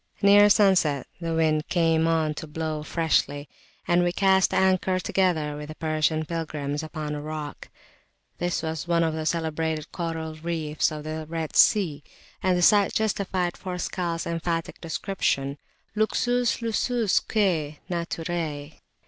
Near 0.23 0.49
sunset 0.49 1.05
the 1.19 1.35
wind 1.35 1.67
came 1.67 2.07
on 2.07 2.33
to 2.33 2.47
blow 2.47 2.81
freshly, 2.81 3.47
and 3.87 4.03
we 4.03 4.11
cast 4.11 4.51
anchor 4.51 4.99
together 4.99 5.55
with 5.55 5.67
the 5.67 5.75
Persian 5.75 6.25
pilgrims 6.25 6.81
upon 6.81 7.13
a 7.13 7.21
rock. 7.21 7.69
This 8.39 8.63
was 8.63 8.87
one 8.87 9.03
of 9.03 9.13
the 9.13 9.27
celebrated 9.27 9.91
coral 9.91 10.33
reefs 10.33 10.89
of 10.91 11.03
the 11.03 11.27
Red 11.29 11.55
Sea, 11.55 12.03
and 12.41 12.57
the 12.57 12.63
sight 12.63 12.93
justified 12.95 13.53
Forskal's 13.55 14.25
emphatic 14.25 14.81
description 14.81 15.59
luxus 15.95 16.63
lususque 16.63 17.77
naturae. 17.87 18.79